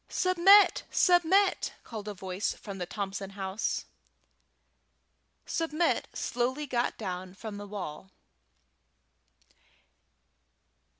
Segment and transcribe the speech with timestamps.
[0.09, 0.81] "Submit!
[0.89, 3.85] Submit!" called a voice from the Thompson house.
[5.45, 8.09] Submit slowly got down from the wall.